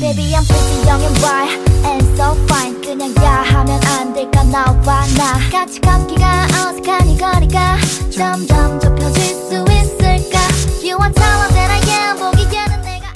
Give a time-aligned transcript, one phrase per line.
[0.00, 5.04] Baby I'm pretty young and bright and so fine 그냥 야 하면 안 될까 나와
[5.16, 7.76] 나 같이 감기가 어색한 이 거리가
[8.10, 10.38] 점점 좁혀질 수 있을까
[10.82, 13.12] You are talented I am 보기에는 내가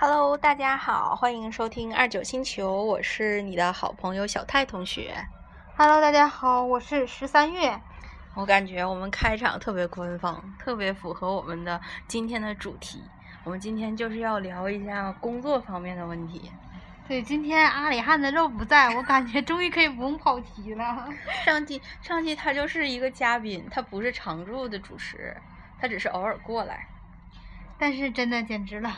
[0.00, 5.14] Hello，大家好，欢迎收听二九星球，我是你的好朋友小泰同学。
[5.76, 7.78] Hello，大家好，我是十三月。
[8.34, 13.02] 我感觉我们开场特别官方，特别符合我们的今天的主题。
[13.43, 16.49] 我们今天就是要聊一下工作方面的问题。
[17.05, 21.09] 对，今天阿里汉的肉不在，我感觉终于可以不用跑题了。
[21.43, 25.35] 上期上期他就是一个嘉宾，他不是常驻的主持，
[25.77, 26.87] 他只是偶尔过来。
[27.77, 28.97] 但是真的简直了，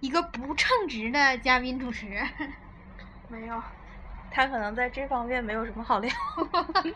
[0.00, 2.06] 一个不称职的嘉宾主持。
[3.28, 3.62] 没有，
[4.30, 6.10] 他可能在这方面没有什么好聊。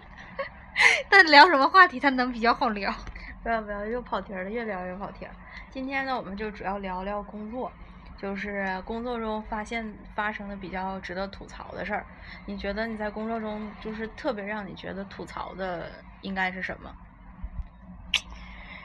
[1.08, 2.94] 但聊什么话题他能比较好聊？
[3.42, 5.26] 不要不要，又跑题了，越聊越跑题。
[5.72, 7.72] 今天呢，我们就主要聊聊工作，
[8.20, 12.04] 就是工作中发现发生的比较值得吐槽的事儿。
[12.44, 16.94] 你觉得你在工作中就是特别让你觉得吐槽的应该是什么？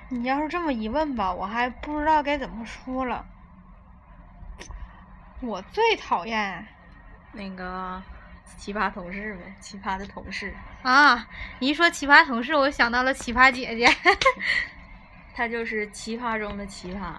[0.07, 3.25] 你要是这么一问吧，我还不知道该怎么说了。
[5.41, 6.65] 我最讨厌
[7.33, 8.01] 那个
[8.55, 10.55] 奇葩同事呗，奇葩的同事。
[10.83, 11.27] 啊！
[11.59, 13.85] 你一说奇葩同事，我想到了奇葩姐姐，
[15.37, 17.13] 他就是奇葩中的奇葩，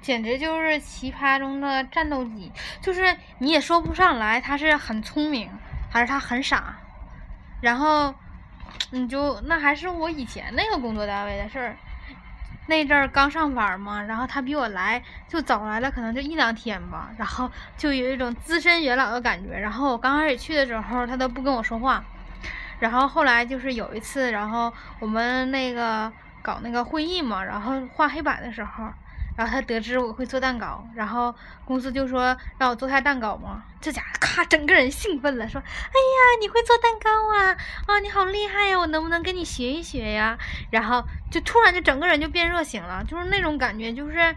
[0.00, 2.52] 简直就是奇葩中的战斗机。
[2.80, 5.50] 就是你也说不上来他是很聪明，
[5.90, 6.76] 还是他很傻。
[7.60, 8.14] 然后
[8.92, 11.76] 你就那还是我以前那个工作单位的事儿。
[12.68, 19.58] 那阵儿刚上班嘛，然后他比我来就早来了，可能就一两天吧，然后就有一种资深元老的感觉。
[19.58, 22.04] 然后我刚开始去的时候，他都不跟我说话。
[22.78, 28.84] 然后后来就是有一次，然后我们那个搞那个会议嘛，然后画黑板的时候，
[29.36, 37.56] 然后他得知我会做蛋糕，然后公司就说让我做他蛋糕嘛，这家伙咔整个人兴奋了，说：“哎呀，你会做蛋糕啊？
[37.86, 38.78] 啊，你好厉害呀！
[38.78, 40.38] 我能不能跟你学一学呀？”
[40.70, 44.34] 然后就突然就整个人就变热情了，就是那种感觉，就是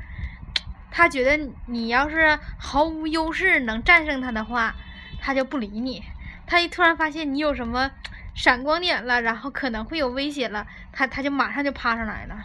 [0.92, 4.76] 他觉得你要是毫无优势能战胜他的话，
[5.20, 6.04] 他就不理你。
[6.46, 7.92] 他一突然发现你有什么。
[8.34, 12.36] 闪光点了，然后可能会有危险了，他他就马上就趴上来了。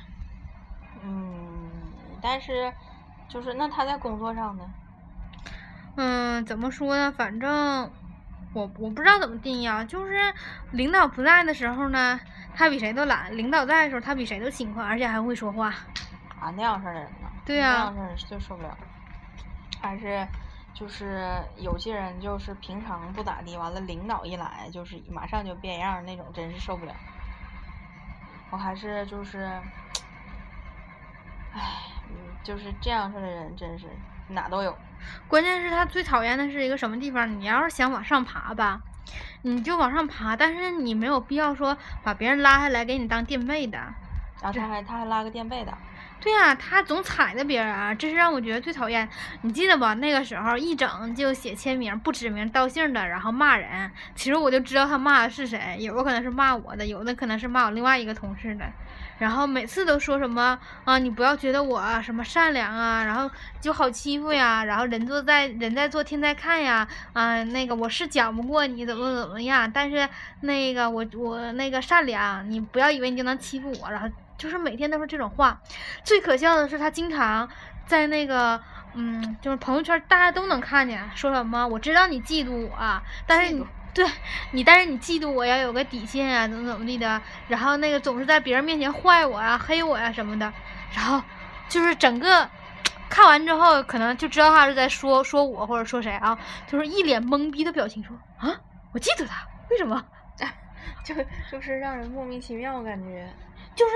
[1.02, 1.70] 嗯，
[2.20, 2.72] 但是
[3.28, 4.64] 就是那他在工作上呢？
[5.96, 7.12] 嗯，怎么说呢？
[7.12, 7.90] 反正
[8.52, 9.84] 我我不知道怎么定义啊。
[9.84, 10.34] 就是
[10.72, 12.20] 领导不在的时候呢，
[12.54, 15.68] 他比谁都懒；领导在的时候，他比谁都勤快，而且还会说话。
[16.40, 17.28] 啊，那样式的人呢？
[17.46, 18.76] 对呀、啊，那样式人就受不了。
[19.80, 20.26] 还是。
[20.78, 26.94] 就是有些人就是平常不咋地，完了领导一来就是马上就变样那种，真是受不了。
[28.50, 29.58] 我还是就是，
[31.54, 31.60] 唉，
[32.44, 33.86] 就是这样式的人真是
[34.28, 34.76] 哪都有。
[35.26, 37.40] 关键是他最讨厌的是一个什么地方？
[37.40, 38.78] 你要是想往上爬吧，
[39.42, 43.78] 你就往上爬，但是你没有必要说把别人拉下来给你当垫背的。
[44.42, 45.72] 然后他还他还拉个垫背的。
[46.26, 49.08] 对呀、啊，他总踩着别人啊，这是让我觉得最讨厌。
[49.42, 49.94] 你记得吧？
[49.94, 53.88] 那个时候一整就写签名，不指名道姓的，然后骂人。
[54.16, 58.64] 其实我就知道他骂的是谁，有的可能是骂我的，有的可能是骂我另外一个同事的。
[59.18, 70.08] 然后每次都说什么啊，你不要觉得我什么善良啊，然后就好欺负呀，然后人做在人在做天在看呀，啊，那个我是讲不过你怎么怎么样，但是
[70.40, 74.08] 那个我我那个善良，你不要以为你就能欺负我，然后。
[74.38, 75.60] 就是每天都是这种话，
[76.04, 77.48] 最可笑的是他经常
[77.86, 78.60] 在那个
[78.94, 83.64] 嗯，就是朋友圈大家都能看见，说什么我知道你嫉妒我，但是你
[83.94, 84.06] 对
[84.52, 90.52] 你，但是你嫉妒我要有个底线啊，怎么怎么地的，然后那个总是在别人面前坏我呀、黑我呀什么的，
[90.94, 91.22] 然后
[91.68, 92.48] 就是整个
[93.08, 98.54] 看完之后，可能就知道他是在说说我或者说谁啊，就是一脸懵逼的表情，说啊，
[98.92, 100.04] 我嫉妒他，为什么？
[101.02, 101.14] 就
[101.50, 103.28] 就是让人莫名其妙，感觉
[103.76, 103.92] 就是。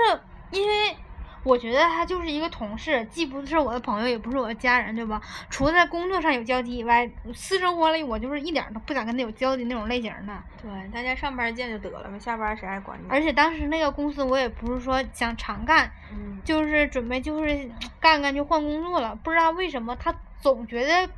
[0.51, 0.97] 因为
[1.45, 5.21] 我觉得他就是一个同事，既不是我的朋友，也不是我的家人，对吧？
[5.49, 10.37] 除了在工作上有交集以外，私生活里我就是一点都不想跟他有交集那种类型的。
[10.61, 13.05] 对，大家上班见就得了呗，下班谁还管你？
[13.07, 21.09] 而且当时那个公司我也不是说想常干，嗯，就是准备就是干干就换工作了，不知道为什么他总觉得。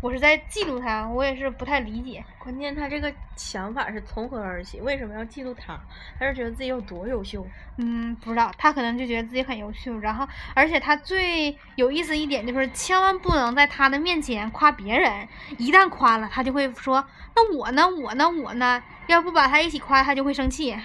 [0.00, 2.24] 我是在嫉妒他，我也是不太理解。
[2.38, 4.80] 关键他这个想法是从何而起？
[4.80, 5.76] 为什么要嫉妒他？
[6.20, 7.44] 他是觉得自己有多优秀？
[7.78, 8.52] 嗯，不知道。
[8.56, 10.24] 他可能就觉得自己很优秀，然后，
[10.54, 15.26] 而且他最有意思一点就是，千万不能在他的面前夸别人。
[15.58, 17.04] 一旦夸了，他就会说
[17.34, 17.88] ：“那我呢？
[17.88, 18.28] 我呢？
[18.28, 20.76] 我呢？”要不把他一起夸，他就会生气。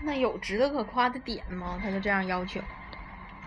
[0.00, 1.78] 那有值得可夸的点吗？
[1.82, 2.58] 他就这样要求。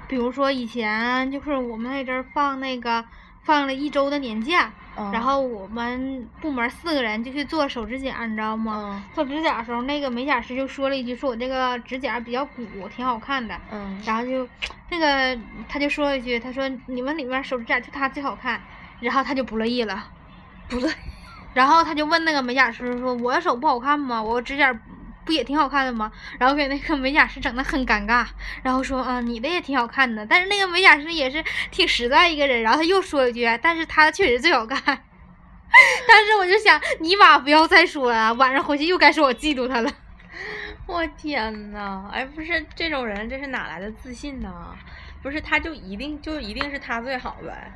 [0.07, 3.03] 比如说以前就是我们那阵儿放那个。
[3.41, 9.01] 放了一周的年假，嗯然后我们部门四个人就去做手指甲，你知道吗？
[9.01, 12.63] 嗯做指甲的时候，那个美甲师就说了一句，说我这个指甲比较鼓，
[12.93, 13.55] 挺好看的。
[13.71, 14.47] 嗯然后就
[14.89, 18.61] 那个他就说了一句，他说你们里面手指甲就他最好看，
[18.99, 20.03] 然后他就不乐意了，
[20.67, 20.91] 不对，
[21.53, 24.21] 然后他就问那个美甲师说：“我的手不好看吗？
[24.21, 24.77] 我指甲
[25.25, 28.25] 不也挺好看的吗？”然后给那个美甲师整的很尴尬，
[28.63, 34.79] 然后说：“啊，你的也挺好看的。”但是那个美甲师也是挺实在一个人，然后他又说一句：“但是他确实最好看。
[36.07, 39.91] ”但是我就想，尼玛不要再说了，晚上回去又该说我嫉妒他了。
[40.87, 44.75] 我天呐，哎，不是这种人，这是哪来的自信呢？
[45.21, 47.71] 不是，他就一定就一定是他最好呗？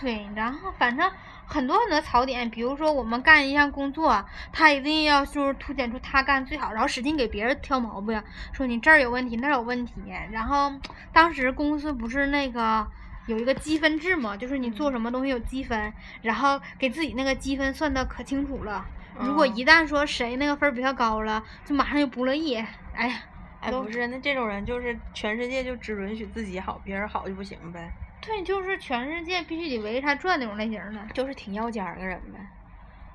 [0.00, 1.08] 对，然后反正
[1.48, 4.22] 很多很多槽点，比如说我们干一项工作，
[4.52, 8.22] 他一定要就是凸显出他干最好，然后使劲给别人挑毛病，
[8.52, 9.94] 说你这儿有问题，那儿有问题。
[10.30, 10.70] 然后
[11.10, 12.86] 当时公司不是那个
[13.26, 15.90] 有一个积分制嘛，就是你做什么东西有积分，
[16.20, 18.84] 然后给自己那个积分算的可清楚了。
[19.18, 22.56] 如果哦一旦说谁那个分儿比较高了，就马上就不乐意。
[22.94, 23.16] 哎呀，
[23.60, 27.90] 哎，不是，那这种人就是全世界就只允许自己好，别人好就不行呗？
[28.20, 31.06] 对，就是全世界必须得围着他转那种类型的。
[31.14, 32.38] 就是挺要尖儿的人呗。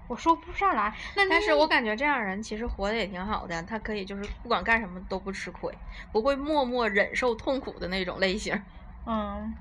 [0.08, 5.76] 我说不上来，那但是我感觉这样人其实活得也挺好的，他可以就是不管干什么都不吃亏，
[6.12, 8.54] 不会默默忍受痛苦的那种类型。
[9.06, 9.58] 嗯，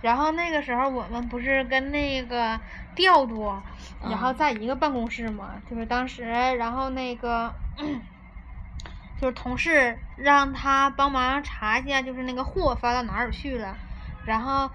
[0.00, 2.60] 然后那个时候我们不是跟那个
[2.94, 3.62] 调度，
[4.00, 7.54] 然后嗯在一个办公室嘛，就是当时，然后那个
[9.16, 13.78] 就是同事让他帮忙查一下，就是那个货发到哪儿去了，
[14.24, 14.70] 然后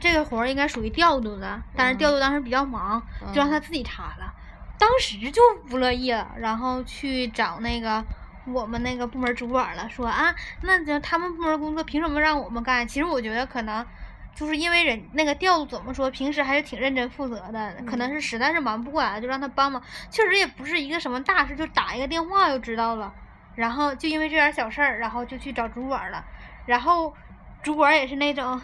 [0.00, 3.02] 这个活儿应该属于调度的，但是嗯调度当时比较忙，
[3.32, 4.32] 就让他嗯自己查了，
[4.78, 8.04] 当时就不乐意了，然后去找那个。
[8.44, 12.88] 我们那个部门主管了，说啊，那这他们部门工作凭什么让我们干？
[12.88, 13.86] 其实我觉得可能
[14.34, 19.80] 就是因为人那个调度怎么说，平时还是挺认真负责的，可能嗯是实在是忙不过来，就让他帮忙。
[20.10, 23.14] 确实也不是一个什么大事，就打一个电话就知道了。
[23.54, 26.24] 然后就因为这点小事儿，然后就去找主管了。
[26.66, 27.14] 然后
[27.62, 28.60] 主管也是那种，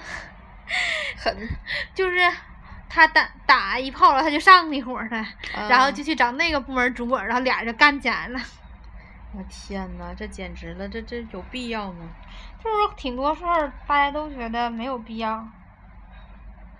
[1.16, 1.48] 很，
[1.94, 2.18] 就是
[2.88, 5.16] 他打打一炮了，他就上那伙儿的，
[5.68, 8.40] 然后嗯就去找那个部门主管，然后俩人就干起来了。
[9.34, 12.08] 我天呐，这简直了，这这有必要吗？
[12.62, 15.46] 就是挺多事儿，大家都觉得没有必要。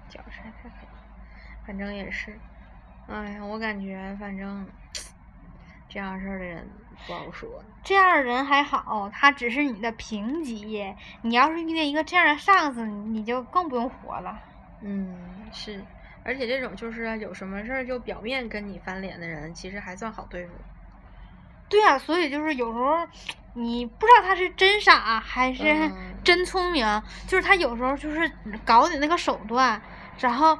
[0.08, 0.86] 脚实在太黑，
[1.66, 2.38] 反正也是，
[3.06, 4.66] 哎呀，我感觉反正
[5.88, 6.66] 这样事儿的人
[7.06, 7.48] 不好说。
[7.82, 10.94] 这样的人还好，他只是你的平级。
[11.22, 14.38] 你要是遇见一个这样的上司，你就更不用活了。
[14.82, 15.16] 嗯，
[15.52, 15.82] 是，
[16.22, 20.52] 而且这种就是啊有什么事儿就表面跟你翻脸的人，其实还算好对付。
[21.68, 23.06] 对呀、所以就是有时候
[23.52, 28.30] 你不知道他是真傻还是嗯真聪明，就是他有时候就是
[28.64, 29.80] 搞你那个手段，
[30.18, 30.58] 然后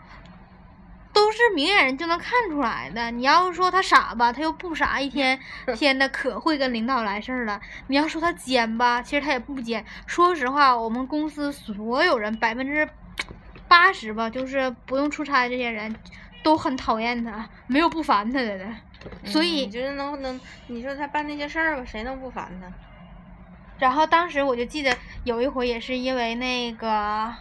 [1.19, 3.11] 都是明眼人就能看出来的。
[3.11, 5.37] 你要是说他傻吧，他又不傻，一天
[5.75, 7.61] 天的可会跟领导来事儿了。
[7.89, 9.85] 你要说他奸吧，其实他也不奸。
[10.07, 12.89] 说实话，我们公司所有人百分之
[13.67, 15.93] 八十吧，就是不用出差这些人。
[16.41, 18.65] 都很讨厌他，没有不烦他的的，
[19.25, 22.69] 所以嗯就是能能，你说他办那些事儿吧，谁能不烦他？
[23.81, 27.35] 然后当时我就记得有一回也是因为那个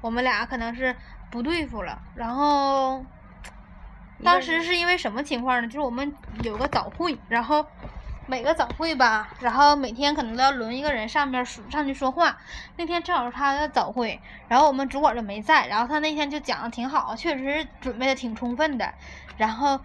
[0.00, 0.94] 我们俩可能是
[1.36, 3.04] 不对付了，然后
[4.24, 5.68] 当时是因为什么情况呢？
[5.68, 6.10] 就是我们
[6.42, 7.66] 有个早会，然后
[8.26, 12.38] 每个早会吧，然后每天可能都要轮一个人上边说上去说话。
[12.78, 18.94] 那天正好是他的早会，然后我们主管就没在，然后他那天就讲的挺好，确实是准备的挺充分的，
[19.36, 19.78] 然后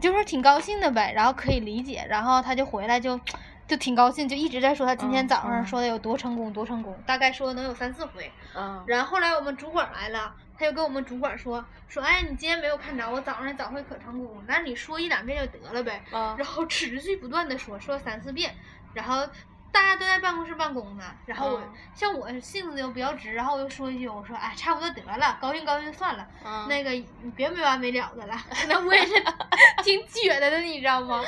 [0.00, 3.20] 就是挺高兴的呗，然后可以理解，然后他就回来就
[3.68, 8.32] 就挺高兴，就一直在说他今天嗯早上嗯说的有多成功多成功，大概说能有三四回。
[8.56, 16.04] 嗯然后后来我们主管来了，他就跟我们主管说说，哎，你今天没有看着我早上的早会可成功了，那你说一两遍就得了呗。
[16.12, 18.54] 啊然后持续不断的说，说三四遍，
[18.92, 19.26] 然后
[19.72, 29.14] 大家都在办公室办公呢，然后我、嗯像我性子又比较直，然后我就说一句，我说哎，差不多得了，高兴高兴就算了，嗯那个你别没完没了的了，可能我也是
[29.82, 31.22] 挺撅的的，你知道吗？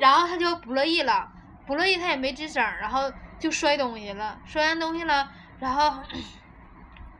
[0.00, 1.30] 然后他就不乐意了，
[1.66, 5.30] 不乐意他也没吱声，然后就摔东西了，摔完东西了，
[5.60, 6.02] 然后。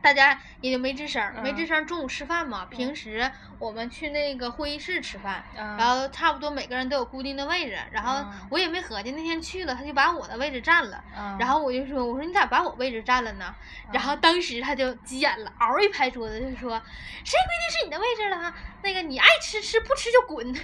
[0.01, 1.85] 大家也就没吱声，没吱嗯声。
[1.85, 13.53] 中午吃饭嘛，平时我们去那个会议室吃饭，嗯然后差不多每个人都有固定的位置，然后嗯我也没合计，那天去了，他就把我的位置占了，嗯然后我就说，我说你咋把我位置占了呢？
[13.91, 16.81] 然后当时他就急眼了，嗷一拍桌子就说，
[17.25, 18.53] 谁规定是你的位置了？
[18.81, 20.55] 那个你爱吃吃，不吃就滚。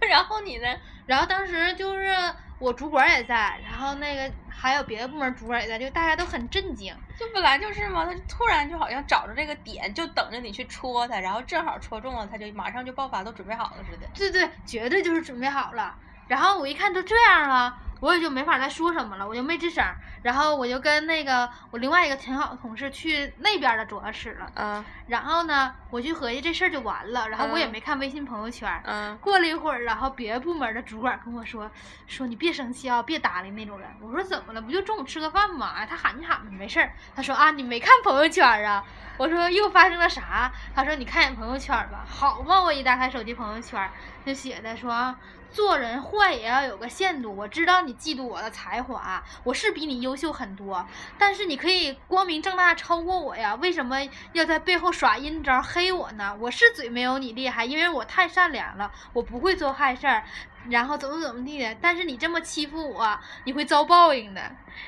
[0.08, 0.66] 然后你呢？
[1.06, 2.14] 然后当时就是
[2.58, 6.94] 我主管也在，然后那个还有别的部门主管也在，就大家都很震惊。
[7.18, 14.06] 就本来就是嘛，他突然就好像找着这个点，就等着你去戳他，然后正好戳中了，他就马上就爆发，都准备好了似的。
[14.14, 15.96] 对对，绝对就是准备好了。
[16.28, 19.84] 然后我一看都这样了，我也就没法再说什么了，我就没吱声。
[20.22, 24.50] 然后我就跟那个我另外一个挺好的同事去那边的主要室了。
[24.56, 27.28] 嗯然后呢，我就合计这事儿就完了。
[27.28, 28.68] 然后我也嗯没看微信朋友圈。
[28.84, 31.70] 嗯过了一会儿，然后别的部门的主管跟我说
[32.08, 34.60] ：“说你别生气啊，别搭理那种人。”我说：“怎么了？
[34.60, 35.74] 不就中午吃个饭吗？
[35.76, 38.82] 哎，他喊你喊没事儿。”他说：“啊，你没看朋友圈啊？”
[39.18, 43.88] 我说：“又发生了啥？”他说：“你看眼朋友圈吧。”好嘛，我一打开手机朋友圈，
[44.26, 45.14] 就写的说。
[45.52, 47.34] 做人坏也要有个限度。
[47.34, 50.86] 我知道你嫉妒我的才华，我是比你优秀很多，
[51.18, 53.98] 但是你可以光明正大超过我呀，为什么
[54.32, 56.36] 要在背后耍阴招黑我呢？
[56.40, 60.24] 我是嘴没有你厉害，因为我太善良了，我不会做坏事儿，
[60.70, 61.76] 然后怎么怎么地的。
[61.80, 64.42] 但是你这么欺负我，你会遭报应的。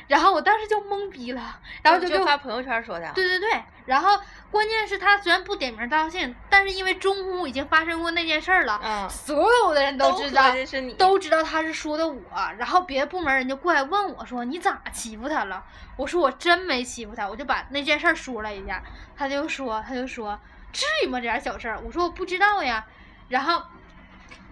[0.06, 3.11] 然后我当时就懵逼了，然后就发朋友圈说的。
[3.14, 4.20] 对对对，然后
[4.50, 10.52] 关键是他虽然不点名道姓，但是因为中午已经发生过那件事儿了，嗯，所有的人都知道
[10.99, 12.23] 都知道他是说的我，
[12.58, 15.64] 然后别的部门人就过来问我说：“你咋欺负他了？”
[15.97, 18.82] 我说：“我真没欺负他。”我就把那件事儿说了一下，
[19.16, 20.38] 他就说：“他就说
[20.70, 21.18] 至于吗？
[21.18, 22.85] 这点小事儿？”我说：“我不知道呀。”
[23.28, 23.62] 然后，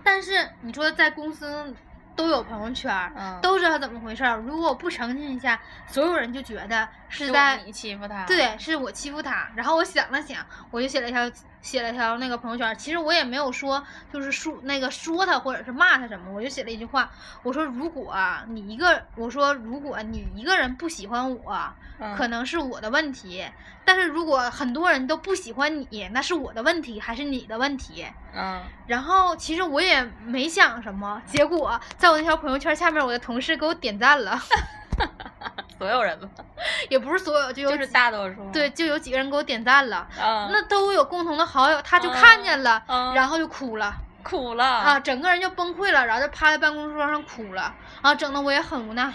[0.07, 1.75] 但是你说在公司
[2.15, 4.37] 都有朋友圈，嗯都知道怎么回事儿。
[4.39, 8.25] 如果我不澄清一下，所有人就觉得是是在你欺负他。
[8.25, 9.51] 对，是我欺负他。
[9.57, 11.29] 然后我想了想，我就写了一条
[11.67, 12.73] 写了条那个朋友圈。
[12.79, 17.11] 其实我也没有说就是说那个说他或者是骂他什么，我就写了一句话，
[17.43, 23.45] 我说如果啊你一个，我说如果你一个人不喜欢我，嗯可能是我的问题。
[23.85, 28.07] 但是如果很多人都不喜欢你，那是我的问题还是你的问题？
[28.35, 34.39] 嗯然后其实我也没想什么，结果在我那条朋友圈下面，我的同事给我点赞了，
[35.79, 36.29] 所有人吧，
[36.89, 38.51] 也不是所有，就有就是大多数。
[38.53, 40.07] 对，就有几个人给我点赞了。
[40.21, 49.13] 嗯，那都有共同的好友，他就看见了，嗯然后就哭了哭了啊，整个人就崩溃了，然后就趴在办公桌上哭了，啊，整的我也很无奈。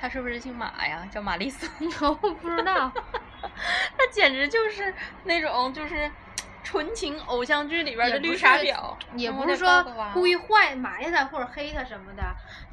[0.00, 1.06] 他是不是姓马呀？
[1.10, 1.66] 叫玛丽苏。
[2.06, 2.90] 我不知道，
[3.42, 6.10] 他简直就是那种就是
[6.62, 12.22] 纯情偶像剧里边的绿茶婊，也不是说故意坏埋汰他或者黑他什么的，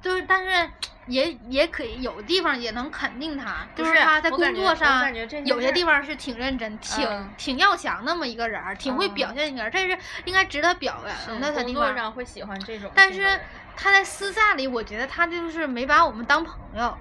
[0.01, 0.69] 就是但是
[1.07, 5.13] 也也可以有地方也能肯定他，就是他在工作上
[5.45, 11.95] 有些地方是挺认真、挺、嗯挺要强那么一个人儿，挺会嗯表现一个人，这是应该值得表扬的他工作。
[11.95, 13.39] 上会喜欢这种但是
[13.75, 16.97] 他在私下里，我觉得他就是没把我们当朋友，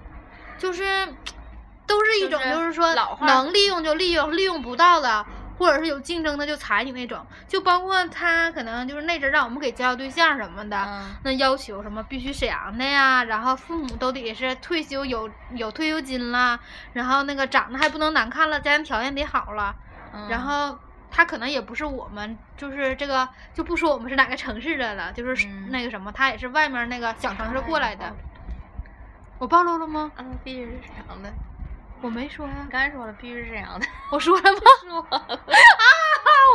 [0.57, 0.85] 就是
[1.87, 5.27] 都是一种就是说能利用就利用，利用不到的，
[5.59, 7.25] 或者是有竞争的就裁你那种。
[7.49, 16.59] 就包括他可能就是那阵儿让我们给介绍对象什么的，嗯那要求什么必须沈阳的呀，然后父母都得是退休有有退休金啦，
[16.93, 19.75] 然后那个长得还不能难看了，家庭条件得好了，
[20.29, 20.79] 然嗯后
[21.11, 28.13] 他可能也不是我们，就是这个就不说我们是哪个城市的了，就是嗯那个什么，他也是外面那个小城市过来的哎。
[29.39, 30.11] 我暴露了吗？
[30.17, 31.31] 嗯，必须是沈阳的。
[32.03, 33.87] 我没说呀你，刚才说了，必须是沈阳的。
[34.11, 34.59] 我说了吗？
[34.89, 35.39] 说了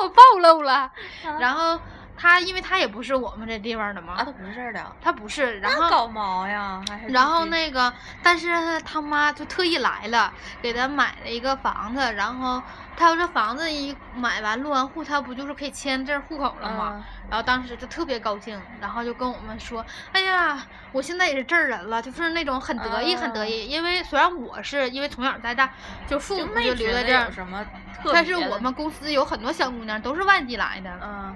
[0.01, 0.73] 我暴露了。
[0.73, 0.91] 啊
[1.39, 1.79] 然后
[2.17, 6.81] 他，因为他也不是我们这地方的嘛，啊，他不是这儿的，他不是，然后那搞毛呀？
[7.09, 7.91] 然后那个，
[8.21, 12.61] 但是他妈就特意来了，给他买了一个房子，然后
[12.95, 16.93] 他要这房子一买完落完户，他不就是可以签字儿户口了吗？
[16.97, 23.69] 嗯然后当时就特别高兴，然后就跟我们说：“哎呀，我现在也是这儿人了，就是那种很得意，很得意。
[23.69, 25.71] 因为虽然我是因为从小在大，
[26.05, 27.65] 就父母就留在这儿，什么
[28.11, 31.33] 但是我们公司有很多小姑娘都是外地来的，嗯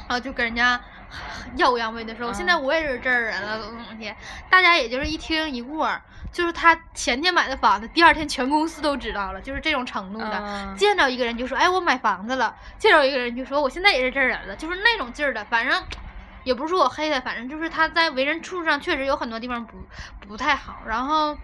[0.00, 0.80] 然后就跟人家
[1.56, 4.14] 耀武扬威的说，现在嗯我也是这儿人了，怎么怎么的。
[4.50, 5.90] 大家也就是一听一过，
[6.32, 10.42] 就是他前天买的房子，第二天全公司都知道了，就是这种程度的。
[10.44, 15.44] 嗯见着一个人就说，哎，我买房子了；见着一个人就说，我现在也是这儿人了，就是那种劲儿的。
[15.44, 15.82] 反正
[16.42, 19.76] 也不是说我黑他，反正就是他在为人处事上确实有很多地方不
[20.26, 21.36] 不太好，然后。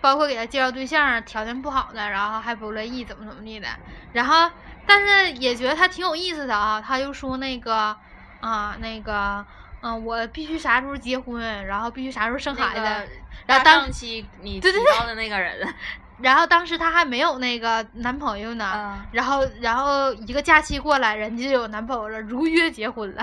[0.00, 3.66] 包括给他介绍对象，条件不好的，然后还不乐意，怎么怎么地的，
[4.12, 4.50] 然后
[4.86, 7.96] 但是也觉得他挺有意思的啊，他就说那个
[8.40, 9.44] 啊那个
[9.80, 13.06] 嗯、我必须啥时候结婚，然后必须啥时候生孩子，那个
[13.46, 15.74] 大然后当期你提到的那个人，
[16.20, 23.22] 然后当时她还没有那个男朋友呢，嗯然后然后一个假期过来，人家就有男朋友了，如约结婚了。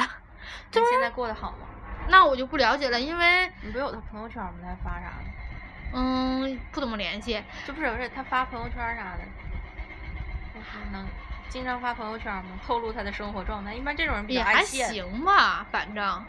[0.73, 1.65] 你现在过得好吗？
[2.09, 4.51] 那我就不了解了，因为你不有他朋友圈吗？
[4.61, 5.25] 他还发啥的？
[5.93, 7.41] 嗯不怎么联系。
[7.65, 9.23] 这不是不是他发朋友圈啥的，
[10.53, 11.03] 就是能
[11.51, 12.57] 经常发朋友圈吗？
[12.65, 13.75] 透露他的生活状态。
[13.75, 14.89] 一般这种人比也还较爱现。
[14.93, 16.23] 行吧，反正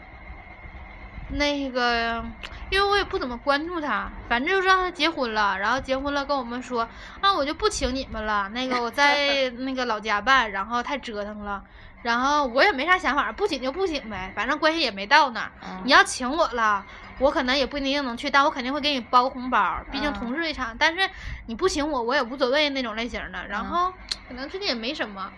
[1.33, 2.23] 那个，
[2.69, 6.87] 因为我也不怎么关注他，反正就是让他结婚了，然后结婚了跟我们说，
[7.21, 11.63] 啊，我就不请你们了，那个我在 那个老家办，然后太折腾了，
[12.01, 15.51] 然后我也没啥想法，不请就不请呗，反正关系也没到那儿。
[15.63, 16.85] 嗯你要请我了，
[17.19, 20.75] 我可能也不一定能去，但我肯定会给你包个红包，毕竟嗯同事一场。
[20.77, 21.09] 但是
[21.47, 23.47] 你不请我，我也无所谓那种类型的。
[23.47, 23.93] 然嗯后
[24.27, 25.31] 可能最近也没什么。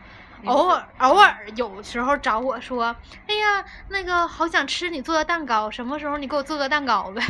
[0.46, 2.96] 偶尔偶尔有时候找我说，
[3.28, 7.22] 哎呀，那个好想吃你做的蛋糕，什么时候你给我做个蛋糕呗？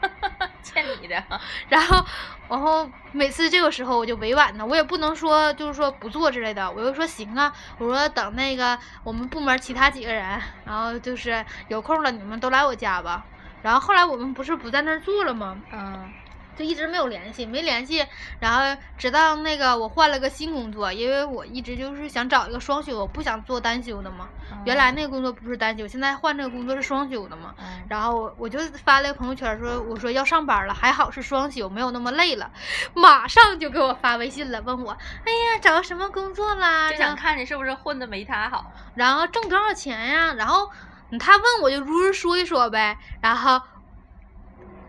[0.62, 1.22] 欠你的。
[1.68, 2.04] 然后，
[2.48, 13.24] 然后每次这个时候我就委婉的，我也不能说就是说不做之类的，我就说行啊，我说等那个我们部门其他几个人，然后就是有空了你们都来我家吧。
[13.62, 15.56] 然后后来我们不是不在那儿做了吗？
[15.72, 16.12] 嗯
[16.56, 18.04] 就一直没有联系，没联系，
[18.40, 24.28] 然后直到那个我换了个新工作，因为我一直就是想找一个双休，我不想做单休的嘛。
[24.64, 27.54] 原来那个工作不是单休，现在换这个工作是双休的嘛。
[27.58, 32.50] 嗯然后我我就发了个朋友圈说，我说要上班了，还好是双休，没有那么累了。
[32.94, 36.90] 马上就给我发微信了，问我，哎呀，找个什么工作啦？
[36.90, 38.72] 就想看你是不是混的没他好。
[38.94, 40.32] 然后挣多少钱呀？
[40.34, 40.70] 然后
[41.10, 42.96] 嗯他问我就如实说一说呗。
[43.20, 43.60] 然后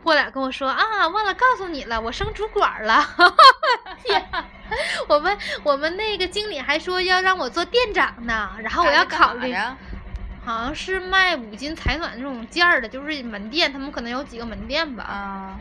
[0.06, 3.04] 过来跟我说啊，忘了告诉你了，我升主管了。
[4.06, 4.24] 天，
[5.08, 9.52] 我们我们那个经理还说要让我做店长呢，然后我要考虑。
[10.46, 15.04] 好像是卖五金采暖那种件儿的，就是门店，他们可能有几个门店吧。
[15.04, 15.60] 啊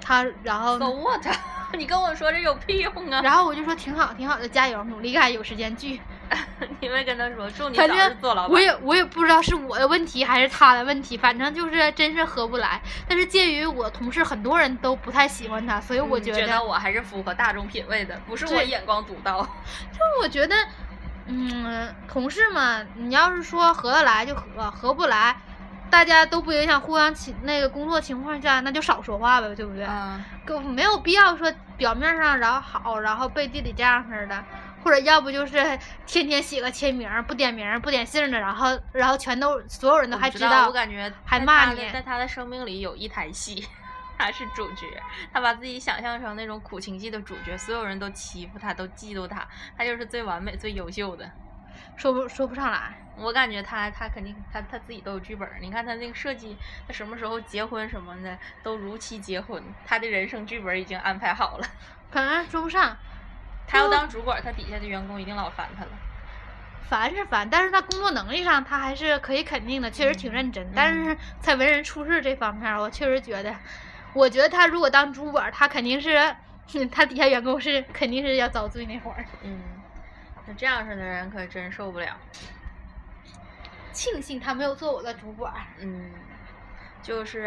[0.00, 1.26] 他然后，so what？
[1.76, 3.20] 你跟我说这有屁用啊？
[3.20, 6.00] 然后我就说挺好，挺好的，加油，努力干，有时间聚。
[6.80, 8.50] 你没跟他说，祝你早日反正做老板。
[8.52, 12.80] 我也我也不知道是我的问题还是他的问题，反正就是真是合不来。
[13.08, 19.40] 但是鉴于我同事很多人都不太喜欢他，所以我嗯觉得，我还是符合大众品味的，不是我眼光独到。
[19.92, 20.54] 就是我觉得，
[21.26, 25.36] 嗯，同事嘛，你要是说合得来就合，合不来，
[25.90, 29.84] 大家都不影响互相情那个工作情况下，那就少说话呗，对不对？
[29.88, 34.44] 嗯，更没有必要说表面上然后好，然后背地里这样似的，
[34.86, 35.56] 或者要不就是
[36.06, 43.66] 天天写个签名儿不点名儿不点姓儿的，然后然后全都所有人都还知还道我感觉还骂你在他的生命里有一台戏，
[44.16, 44.86] 他是主角，
[45.32, 49.44] 他把自己想象成那种苦情戏的主角，所有人都欺负他，都嫉妒他，
[49.76, 51.28] 他就是最完美、最优秀的。
[51.96, 52.94] 说不说不上来。
[53.16, 56.56] 我感觉他他肯定他他自己都有剧本儿，你看他那个设计，
[56.86, 61.66] 他什么时候结婚什么的都如期结婚，他的人生剧本已经安排好了。
[62.12, 62.96] 反正说不上，
[63.66, 65.90] 他要嗯当主管，他底下的员工一定老烦他了。
[66.88, 70.64] 烦是烦，但是他工作能力上他还是可以肯定的，确实挺认真。
[70.74, 73.52] 但是在为人处事这方面，我确实觉得，
[74.14, 76.36] 我觉得他如果当主管，他肯定是，
[76.92, 79.24] 他底下员工是肯定是要遭罪那会儿。
[79.42, 79.60] 嗯，
[80.46, 82.16] 那这样式的人可真受不了。
[83.92, 85.52] 庆幸他没有做我的主管。
[85.80, 86.10] 嗯，
[87.02, 87.46] 就是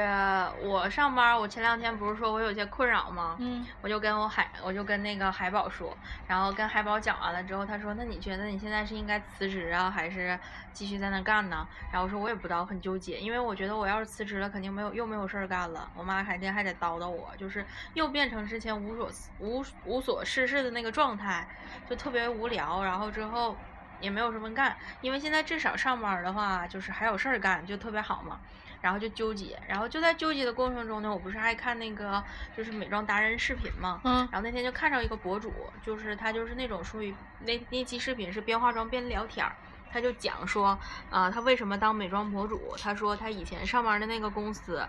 [0.64, 3.36] 我上班，我前两天不是说我有些困扰吗？
[3.40, 5.96] 嗯我就跟我海，我就跟那个海宝说，
[6.28, 10.38] 然后跟海宝讲完了之后，他说：“那你觉得你现在是应该辞职啊，还是
[10.72, 21.48] 继续在那干呢？”然后我说：“我也不知道，很纠结，因为我觉得我要是辞职了，肯定没有又没有事儿干了，我妈肯定还得叨叨我，就是又变成之前无所事无无所事事的那个状态，
[21.90, 22.84] 就特别无聊。
[22.84, 23.56] 然后之后
[24.00, 28.40] 也没有什么干，因为现在至少上班的话，就是还有事儿干，就特别好嘛。”
[28.82, 32.24] 然后就纠结，然后就在纠结的过程中呢，我不是爱看那个
[32.56, 34.18] 就是美妆达人视频嘛，嗯。
[34.32, 39.54] 然后那天就看着一个博主，就是他就是那种属于那那期视频是边化妆边聊天儿，
[39.92, 42.76] 他就讲说，啊、他为什么当美妆博主？
[42.82, 44.88] 他说他以前上班的那个公司，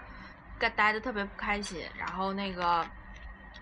[0.58, 2.86] 干待的特别不开心，然后那个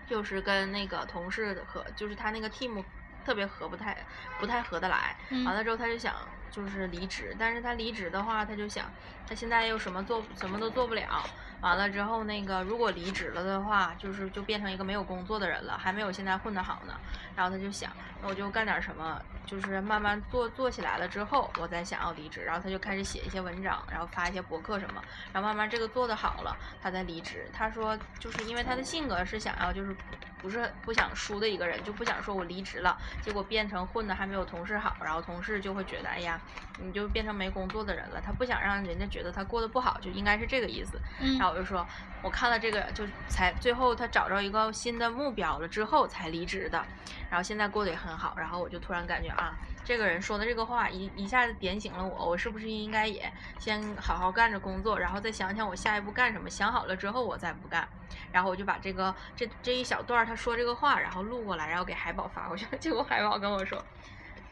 [0.05, 2.83] 就是跟那个同事和就是他那个 team
[3.25, 3.95] 特别合不太
[4.39, 5.45] 不太合得来，嗯。
[5.45, 6.13] 完了之后他就想
[6.51, 8.91] 就是离职，但是他离职的话，他就想
[9.27, 11.23] 他现在又什么做什么都做不了，
[11.61, 16.93] 完了之后那个如果离职了的话，就是就变成一个没有工作的人了，还没有现在混得好呢。
[17.35, 22.41] 然后他就想，那我就干点什么，就是慢慢做做起来了之后，我再想要离职。
[22.43, 27.49] 然后他就开始写一些文章，然后发一些博客什么，然后慢慢这个做得好了，他再离职。
[27.53, 29.95] 他说，就是因为他的性格是想要就是
[30.37, 36.38] 不是不想输的一个人，就不想说我离职了，结果变成混的还没有同事好，然后同事就会觉得，哎呀，
[36.81, 38.21] 你就变成没工作的人了。
[38.21, 40.99] 他不想让人家觉得他过得不好，就应该是这个意思。
[41.19, 41.85] 嗯然后我就说，
[42.21, 46.83] 我看了这个，就才最后他找着一个新的目标了之后才离职的，
[47.29, 57.87] 然后现在过得也很好，然后我就突然感觉啊，这个人说的这个话一一下子点醒了我，我是不是应该也先好好干着工作，然后再想想我下一步干什么，想好了之后我再不干，
[58.31, 63.83] 然后我就把这个这这一小段儿他说这个话，然后录过来，然后给海宝发过去，结果海宝跟我说，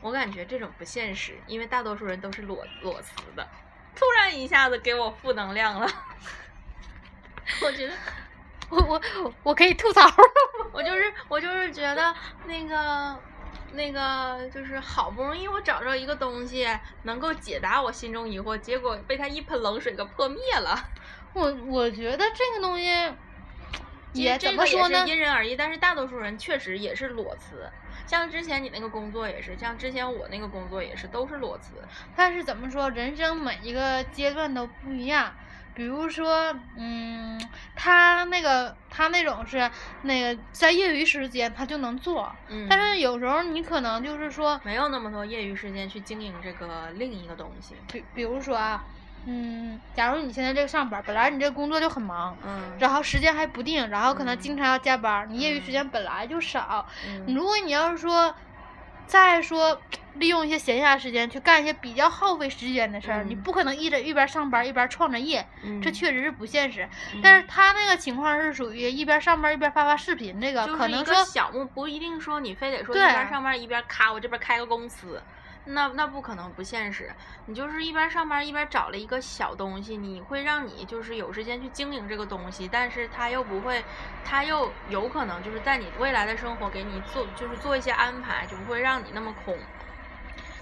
[0.02, 3.48] 我感觉这种不现实，因为大多数人都是裸裸辞的。
[3.96, 5.88] 突然一下子给我负能量了，
[7.64, 7.94] 我觉得
[8.70, 10.02] 我我我可以吐槽。
[10.72, 13.20] 我就是我就是觉得那个
[13.72, 16.68] 那个就是好不容易我找着一个东西
[17.02, 20.78] 能够解答我心中疑惑，结果被他一盆冷水给破灭了。
[21.34, 22.86] 我我觉得这个东西
[24.14, 25.06] 也怎么这个说呢？
[25.08, 27.68] 因人而异，但是大多数人确实也是裸辞。
[28.08, 31.74] 像之前你那个工作也是，像之前我那个工作也是，都是裸辞。
[32.16, 35.32] 但是怎么说，人生每一个阶段都不一样。
[35.76, 37.40] 比如说，嗯，
[37.76, 39.70] 他那个他那种是
[40.02, 47.76] 那个在业余时间他就能做，嗯，但是有时候你可能就是说，没有那么多业余时间去经营这个另一个东西。
[47.92, 48.84] 比比如说啊，
[49.30, 54.40] 嗯，假如你现在这个上班，本来你这个工作就很忙，嗯，然后时间还不定，然后可能嗯。
[54.40, 55.74] 经常要加班儿，你业余时嗯。
[55.74, 57.36] 间本来就少，嗯。
[57.36, 58.34] 如果你要是说，
[59.06, 59.82] 再说
[60.16, 63.42] 利用一些闲暇时间去干一些比较耗费时间的事儿，你嗯。
[63.42, 65.46] 不可能一直一边上班一边创着业，
[65.82, 65.94] 这嗯。
[65.94, 66.88] 确实是不现实。
[67.22, 75.22] 但是他那个情况是属于一边上班一边发发视频，这个可能说小目，不一定说你非得说一对边上班一边咔，我这边开个公司，
[75.68, 77.10] 那那不可能不现实。
[77.46, 83.84] 你就是一边上班一边找了一个小东西，你会让你就是有时间去经营这个东西，但是他又不会，
[84.24, 89.58] 他又有可能就是在你未来的生活给你做就是做一些安排，就不会让你那么空。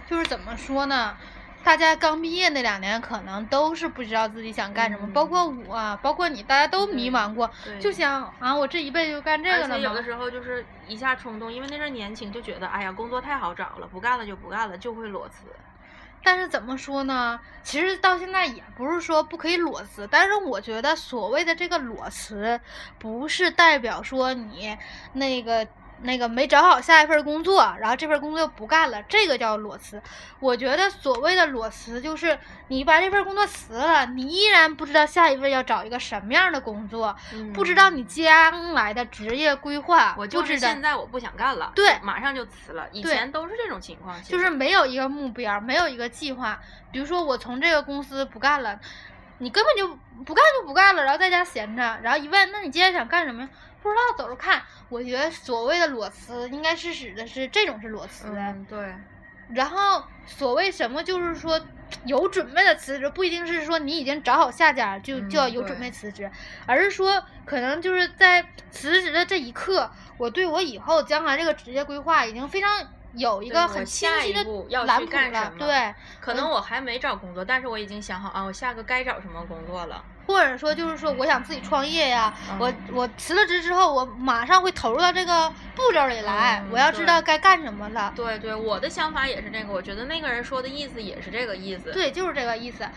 [0.08, 1.18] 就是怎么说呢？
[1.65, 7.49] 大家刚毕业那两年，可能都是不知道自己想干什么，嗯包括我，包括你，大家都迷茫过，
[7.80, 15.47] 就想啊，我这一辈子就干这个了有的时候就是一下冲动，因为那阵儿年轻，就觉得哎呀工作太好找了，不干了就不干了，就会裸辞。
[16.23, 17.39] 但是怎么说呢？
[17.63, 22.60] 其实到现在也不是说不可以裸辞，但是我觉得所谓的这个裸辞，
[22.99, 24.78] 不是代表说你
[25.13, 25.67] 那个
[26.01, 30.01] 那个没找好下一份工作，然后这份工作又不干了，这个叫裸辞。
[30.39, 37.15] 我觉得所谓的裸辞，就是你把这份工作辞了，你依然不知道下一份要找一个什么样的工作，
[37.53, 42.88] 不知道你将来的职业规划，嗯我就是现在我不想干了，对马上就辞了。
[42.91, 46.60] 以前都是这种情况，就是没有一个目标，没有一个计划。
[46.91, 48.79] 比如说，我从这个公司不干了，
[49.39, 49.88] 你根本就
[50.23, 53.49] 不干就不干了，然后在家闲着，然后一问，那你接下来想干什么呀？
[53.86, 54.63] 不知道，走着看。
[54.89, 58.26] 我觉得所谓的裸辞，应该是指的是这种是裸辞。
[58.36, 58.95] 嗯，对，
[59.50, 61.62] 然后所谓什么，就是说
[62.06, 66.32] 有准备的辞职，不一定是说你已经找好下家就就要嗯有准备辞职，
[66.65, 72.71] 而是说可能就是在辞职的这一刻，我对我以后将来这个职业规划已经非常
[73.15, 75.51] 有一个很清晰的步要去蓝谱了干什。
[75.51, 80.04] 么对，可能我还没找工作，但是我已经想好啊，我下个该找什么工作了。
[80.28, 88.12] 或者说就是说我想自己创业呀，我嗯我辞了职之后，我马上会投入到这个步骤里来，嗯我要知道该干什么了。
[88.15, 91.91] 对对，我的想法也是这个，我觉得那个人说的意思也是这个意思。
[91.91, 92.89] 对，就是这个意思。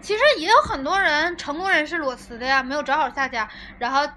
[0.00, 3.48] 其实也有很多人成功人士裸辞的呀，没有找好下家，
[3.80, 4.08] 然后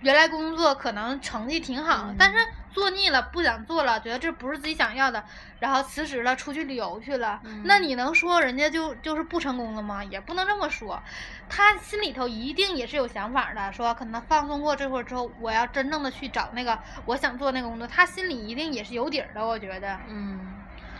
[0.00, 2.36] 原来工作可能成绩挺好，嗯但是
[2.70, 5.24] 做腻了，不想做了，觉得这不是自己想要的，
[5.60, 7.40] 然后辞职了，出去旅游去了。
[7.64, 10.04] 那嗯你能说人家就就是不成功了吗？
[10.04, 11.02] 也不能这么说，
[11.48, 19.98] 他心里头一定也是有想法的，说可能放松过这会儿之后，我要真正的去找那个我想做那个工作，他心里一定也是有底儿的，我觉得。
[20.08, 20.38] 嗯，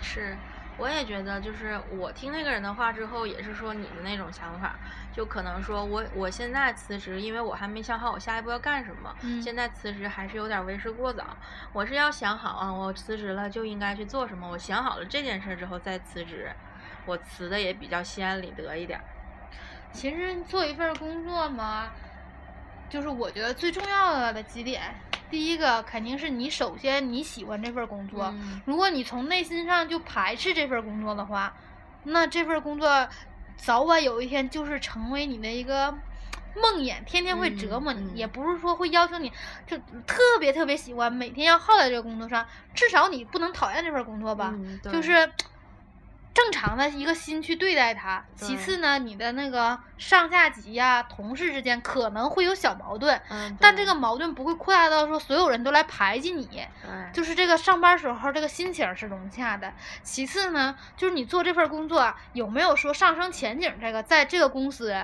[0.01, 0.37] 是，
[0.77, 4.77] 我也觉得，就是我听那个人的话之后，也是说你的那种想法，
[5.19, 9.43] 就可能说我我现在辞职，因为我还没想好我下一步要干什么，嗯。
[9.43, 11.37] 现在辞职还是有点为时过早，
[11.73, 16.53] 我是要想好啊，我辞职了就应该去做什么，我想好了这件事之后再辞职，
[17.05, 19.05] 我辞的也比较心安理得一点儿。
[19.91, 21.89] 其实做一份工作嘛，
[22.89, 24.95] 就是我觉得最重要的几点，
[25.29, 28.63] 第一个肯定是你首先你喜欢这份工作，嗯。
[28.65, 31.53] 如果你从内心上就排斥这份工作的话，
[32.05, 33.09] 那这份工作
[33.59, 35.95] 早晚有一天就是成为你的一个。
[36.61, 39.31] 梦魇天天会折磨你，嗯嗯也不是说会要求你
[39.65, 42.45] 就特别特别喜欢，每天要耗在这个工作上，
[42.75, 44.53] 至少你不能讨厌这份工作吧。
[44.57, 45.31] 嗯就是
[46.39, 48.25] 正常的一个心去对待它。
[48.37, 56.49] 其次呢，你的那个上下级呀、同事之间可能会有小矛盾，嗯，但这个矛盾不会扩大到说所有人都来排挤你。
[57.13, 59.73] 就是这个上班时候这个心情是融洽的。
[60.05, 64.95] 其次呢，就是你做这份工作啊有没有说上升前景，这个在这个公司。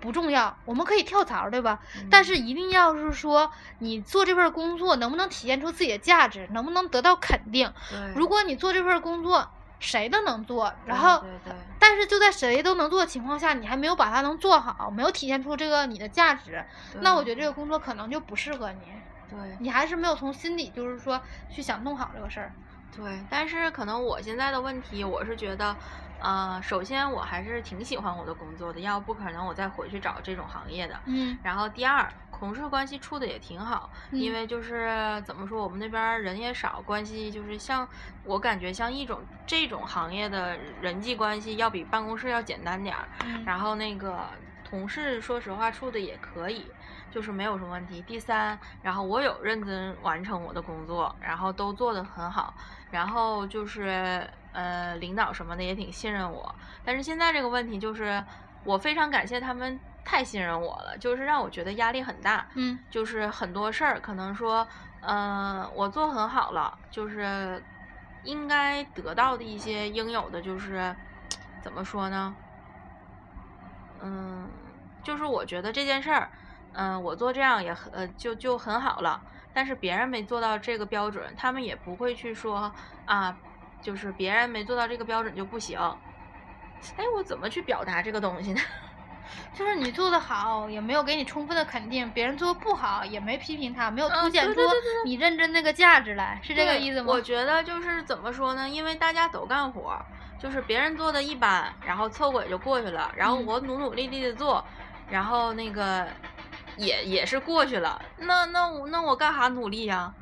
[0.00, 1.80] 不重要，我们可以跳槽，对吧？
[2.10, 7.72] 但嗯是一定要是说，你做这份工作能不能体现出自己的价值，能不能得到肯定？
[8.14, 16.64] 如果你做这份工作，谁都能做，然后对对但是就在谁都能做的情况下，你还没有把它能做好，没有体现出这个你的价值，
[17.00, 18.80] 那我觉得这个工作可能就不适合你，
[19.28, 22.52] 对你还是没有从心里就是说去想弄好这个事儿。
[22.96, 25.74] 对，但是可能我现在的问题，我是觉得，
[26.20, 30.96] 呃，首先我还是挺喜欢我的工作的，要不可能我再回去找这种行业的。
[31.06, 37.88] 嗯然后第二，同事关系处的也挺好，嗯因为就是怎么说，我们那边人也少，关系就是像
[38.24, 43.08] 我感觉像一种这种行业的人际关系要比办公室要简单点儿。
[43.24, 44.18] 嗯然后那个
[44.68, 46.66] 同事，说实话处的也可以，
[47.10, 48.02] 就是没有什么问题。
[48.02, 52.52] 第三，然后我有认真完成我的工作，然后都做得很好，
[52.90, 56.54] 然后就是呃领导什么的也挺信任我。
[56.84, 58.22] 但是现在这个问题就是，
[58.64, 62.48] 我非常感谢他们太信任我了，就是让我觉得压力很大。
[62.54, 64.68] 嗯就是很多事儿可能说，
[65.00, 67.66] 嗯、我做很好了，就是
[68.22, 70.96] 应该得到的一些应有的，就是
[71.60, 72.36] 怎么说呢？
[74.00, 74.48] 嗯，
[75.02, 76.30] 就是我觉得这件事儿，
[76.72, 82.72] 嗯、我做这样也很呃就就很好了，但是别人没做到这个标准，他们也不会去说
[83.06, 83.40] 啊，
[83.80, 85.78] 就是别人没做到这个标准就不行。
[86.96, 88.60] 哎，我怎么去表达这个东西呢？
[89.52, 94.60] 就是你做的好，也没有给你充分的肯定；别人做的不好，也没批评他，没有嗯凸显出
[95.04, 97.12] 你认真那个价值来，是这个意思吗？
[97.12, 98.68] 我觉得就是怎么说呢？
[98.68, 99.96] 因为大家都干活，
[100.38, 103.10] 就是别人做的一般，然后凑合也就过去了。
[103.16, 104.64] 然后嗯我努努力力的做，
[105.10, 106.06] 然后那个
[106.76, 108.00] 也也是过去了。
[108.18, 110.12] 那那我那我干啥努力呀、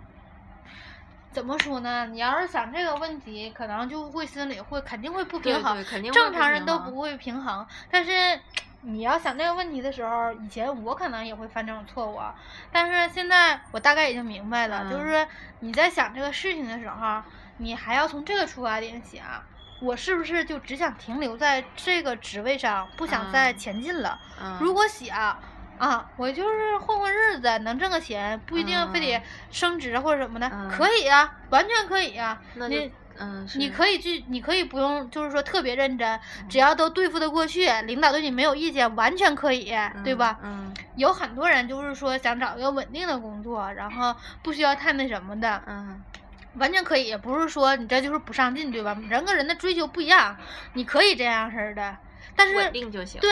[1.30, 2.06] 怎么说呢？
[2.06, 7.66] 你要是想这个问题，可能就会心里会肯定会不平衡对，肯定会正不平衡常人都不会平衡。
[7.90, 8.38] 但是
[8.82, 12.34] 你要想这个问题的时候，以前我可能也会犯这种错误啊，
[12.70, 15.28] 但是现在我大概已经明白了，就嗯是
[15.60, 17.22] 你在想这个事情的时候，
[17.58, 19.22] 你还要从这个出发点想。
[19.80, 24.16] 我是不是就只想停留在这个职位上，不想再嗯前进了？
[24.40, 25.36] 嗯，如果想
[25.78, 36.08] 啊，我就是混混日子，能挣个钱，不一定非得嗯升职或者什么的，嗯可以啊、完全可以啊、那你嗯，你可以去，你可以不用，就是说特别认真，
[36.40, 39.72] 嗯只要都对付得过去，领导对你没有意见，完全可以，
[40.04, 40.38] 对吧？
[40.42, 46.02] 嗯有很多人就是说想找一个稳定的工作，然后不需要太那什么的，嗯
[46.56, 48.94] 完全可以，也不是说你这就是不上进，对吧？
[49.08, 50.36] 人跟人的追求不一样，
[50.74, 51.96] 你可以这样式的，
[52.36, 53.20] 但是稳定就行。
[53.20, 53.30] 对，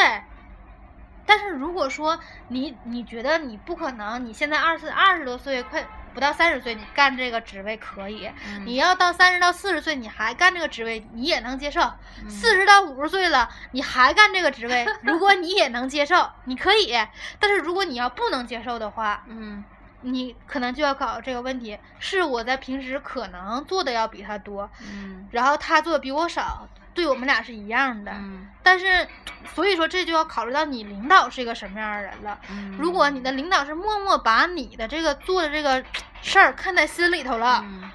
[1.30, 11.80] 但是如果说你你觉得你不可能，你现在二十二十多岁，快不到三十岁，你干这个职位可以，嗯你要到三十到四十岁，你还干这个职位，你也能接受。
[11.82, 16.92] 嗯四十到五十岁了，你还干这个职位，如果你也能接受，你可以。
[17.38, 19.62] 但是如果你要不能接受的话，嗯
[20.00, 26.66] 你可能就要考虑这个问题：是我在平时可能做的要比他多，嗯然后他做的比我少，
[27.00, 28.12] 对我们俩是一样的。
[28.12, 29.08] 嗯但是，
[29.54, 32.38] 所以说这就要考虑到你领导是一个什么样的人了。
[32.50, 35.82] 嗯，如果你的领导是默默把你的这个做的这个
[36.20, 37.90] 事儿看在心里头了，嗯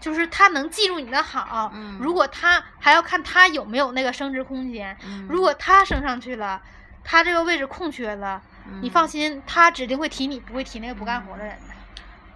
[0.00, 1.72] 就是他能记住你的好。
[1.74, 6.62] 嗯如果他还要看他有没有那个升职空间，嗯如果他升上去了，
[7.02, 8.40] 他这个位置空缺了，
[8.80, 11.74] 你嗯放心，他指定会提你，不会提那个不干活的人的。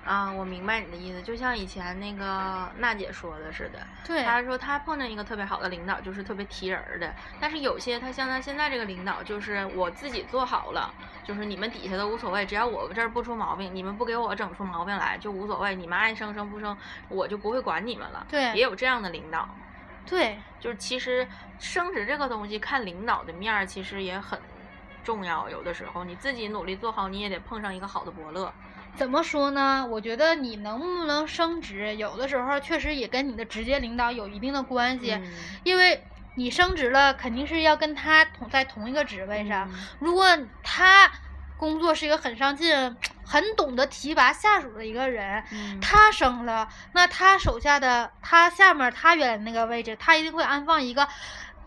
[0.04, 7.14] 啊，我明白你的意思，就像以前那个娜姐说的似的，对，她说她碰见一个特别好的领导，就是特别提人儿的。
[7.40, 16.76] 但是有些她像她现在这个领导，就是我自己做好了，就是你们底下都无所谓，只要我这儿不出毛病，你们不给我整出毛病来就无所谓，你们爱升升不升，
[17.08, 18.26] 我就不会管你们了。
[18.28, 19.48] 对也有这样的领导，
[20.04, 21.24] 对，就是其实
[21.60, 24.36] 升职这个东西，看领导的面儿，其实也很
[25.04, 25.48] 重要。
[25.48, 28.52] 有的时候你自己努力做好，你也得碰上一个好的伯乐。
[28.94, 29.86] 怎么说呢？
[29.90, 35.32] 我觉得你能不能升职，有的时候确实也跟你的直接领导有一定的关系，嗯
[35.64, 39.68] 因为你升职了，肯定是要跟他同在同一个职位上。
[39.72, 40.26] 嗯如果
[40.62, 41.10] 他
[41.56, 42.74] 工作是一个很上进、
[43.24, 51.08] 很懂得提拔下属的一个人，嗯他升了，那他手下的他下面他原来那个位置，他一定会安放一个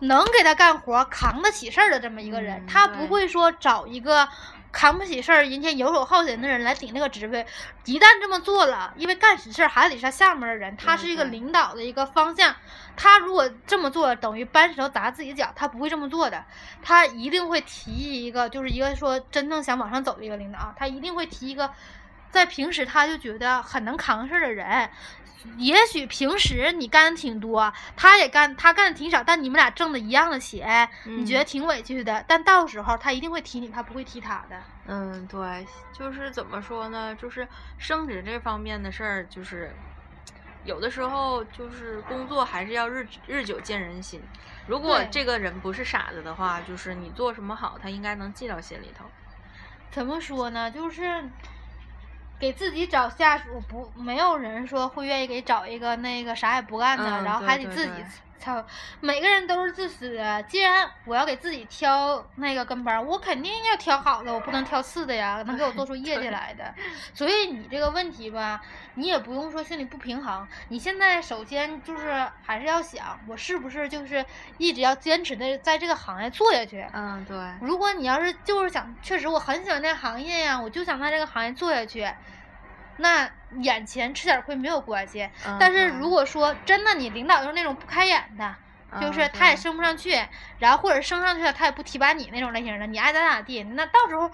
[0.00, 4.28] 能给他干活、扛得起事儿的这么一个人，嗯他不会说找一个。
[4.76, 7.46] 扛不起事儿、人家游手好闲的人来顶那个职位，
[7.86, 12.54] 一旦这么做了，因为干实事儿还得是下面的人，他是一个领导的一个方向。
[12.94, 16.44] 他如果这么做，等于搬石头砸自己脚，他不会这么做的。
[16.82, 21.72] 他一定会提一个，就是一个说真正想往上走的一个领导，他一定会提一个，
[22.30, 24.90] 在平时他就觉得很能扛事儿的人。
[25.58, 32.24] 也许平时你干的挺多，他也干，他干的挺少，但你们俩挣的一样的钱，你觉得嗯挺委屈的。
[32.26, 34.60] 但到时候他一定会提你，他不会提他的。
[34.86, 37.14] 嗯，对，就是怎么说呢？
[37.14, 37.46] 就是
[37.78, 39.74] 升职这方面的事儿，就是
[40.64, 44.20] 有的时候就是工作还是要日日久见人心。
[44.66, 49.04] 如果这个人不是傻子的话，就是你做什么好，他应该能记到心里头。
[49.90, 50.70] 怎么说呢？
[50.70, 51.24] 就是
[52.38, 58.04] 给自己找下属，不没有人说会愿意给找一个那个啥也不干的，嗯然后还得自己对
[58.38, 58.64] 操，
[59.00, 60.42] 每个人都是自私的。
[60.44, 66.74] 既然我要给自己挑那个跟班，我肯定要挑好的，我不能挑次的呀，能给我做出业绩 来的。
[67.14, 68.60] 所以你这个问题吧，
[68.94, 70.46] 你也不用说心里不平衡。
[70.68, 74.24] 你现在首先就是还是要想，我是不是就是
[74.58, 76.86] 一直要坚持的在这个行业做下去。
[76.92, 82.08] 嗯，对，如果你要是就是想，确实我很喜欢这个行业呀，我就想在这个行业做下去，
[82.98, 83.28] 那
[83.60, 85.28] 眼前吃点亏没有关系。
[85.46, 88.54] 嗯但是如果说真的你领导就是那种不开眼的，
[89.00, 90.18] 就是嗯他也升不上去，
[90.58, 94.30] 然后或者升上去了他也不提拔你那种类型的，你爱咋咋地，那到时候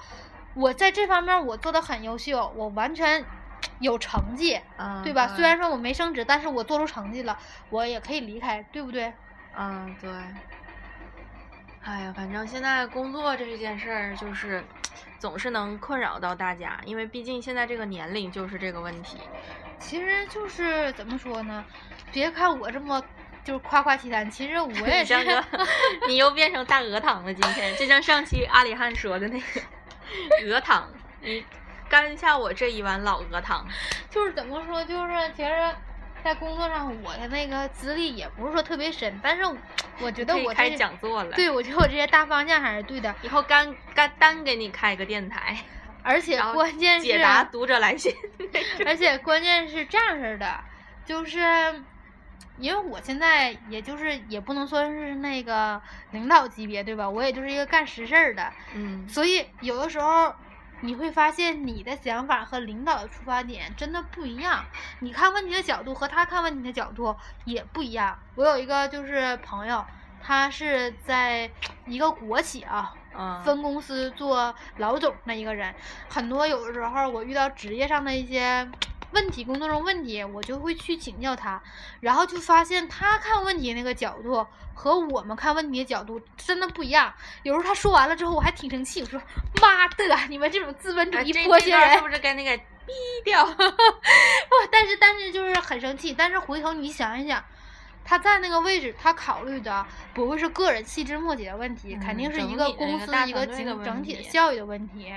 [0.54, 3.24] 我在这方面我做的很优秀，我完全
[3.78, 5.28] 有成绩，嗯，对吧？
[5.28, 7.38] 虽然说我没升职，但是我做出成绩了，
[7.70, 9.12] 我也可以离开，对不对？
[9.56, 10.10] 嗯，对。
[11.84, 14.62] 哎呀，反正现在工作这件事儿，就是
[15.18, 19.18] 总是能困扰到大家，因为毕竟现在这个年龄就是这个问题。
[19.78, 21.64] 其实就是怎么说呢？
[22.12, 23.02] 别看我这么
[23.42, 25.44] 就是夸夸其谈，其实我 也是你像个，
[26.06, 27.34] 你又变成大鹅汤了。
[27.34, 29.60] 今天就像上期阿里汉说的那个
[30.46, 30.88] 鹅汤，
[31.20, 31.44] 你
[31.88, 33.66] 干下我这一碗老鹅汤。
[34.08, 35.74] 就是怎么说，就是其实，
[36.24, 39.42] 在工作上我的那个资历也不是说特别深，但是
[40.00, 41.32] 我觉得我这讲座了。
[41.32, 45.56] 对，我觉得我这些大方向还是对的，以后干干单给你开个电台，
[46.02, 48.14] 而且关键是，解答读者来信。
[48.86, 50.60] 而且关键是这样式儿的，
[51.04, 51.40] 就是
[52.58, 55.80] 因为我现在也就是也不能说是那个
[56.12, 57.08] 领导级别，对吧？
[57.08, 60.32] 我也就是一个干实事儿的，嗯，所以有的时候
[60.82, 64.64] 你会发现你的想法和领导的出发点真的不一样，
[65.00, 68.18] 你看问题的角度和他看问题的角度也不一样。
[68.34, 69.84] 我有一个就是朋友，
[70.22, 71.50] 他是在
[71.86, 72.94] 一个国企啊。
[73.14, 75.74] 嗯分公司做老总的一个人，
[76.08, 78.66] 很多有的时候我遇到职业上的一些
[79.12, 81.62] 问题，工作中问题，我就会去请教他，
[82.00, 87.12] 然后就发现他看问题那个角度和我们看问题的角度真的不一样。
[87.42, 89.20] 有时候他说完了之后，我还挺生气，我说
[89.60, 92.92] 妈的，你们这种资本主义剥削人是，不是该那个逼
[93.24, 93.44] 掉？
[93.52, 93.62] 不，
[94.70, 96.12] 但是但是就是很生气。
[96.12, 97.44] 但是回头你想一想，
[98.04, 105.12] 他在那个位置，他考虑的不会是个人细枝末节的问题，肯嗯定是一个公司一个整整体的题效益的问题。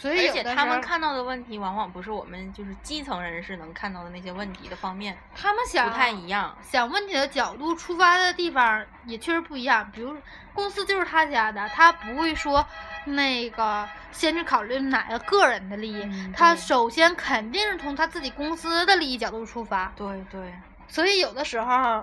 [0.00, 6.56] 所以而且他们看到的问题，往往不是我们就是基层人士能看到的那些问题的方面，他们想不太一样。
[6.62, 9.90] 想问题的角度出发的地方也确实不一样。
[9.92, 10.16] 比如
[10.54, 12.66] 公司就是他家的，他不会说
[13.04, 19.92] 那个先去考虑哪个个人的利益，嗯他首先肯定是从他自己公司的利益角度出发。
[19.94, 20.54] 对对，
[20.88, 22.02] 所以有的时候，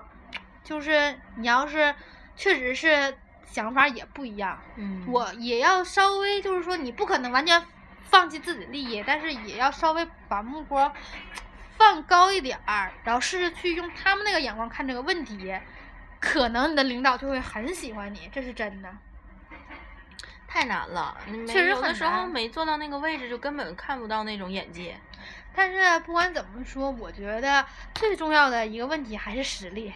[0.62, 1.92] 就是你要是
[2.36, 7.60] 确实是想法也不一样，嗯，我也要稍微就是说，你不可能完全
[8.10, 10.92] 放弃自己的利益，但是也要稍微把目光
[11.76, 15.56] 放高一点儿，然后试着去用他们那个眼光看这个问题，
[16.20, 18.88] 可能你的领导就会很喜欢你，这是真的。
[20.46, 21.16] 太难了。
[21.46, 24.98] 确实很有的时候没做到那个位置，就根本看不到那种眼界。
[25.54, 29.92] 但是不管怎么说，我觉得最重要的一个问题还是实力。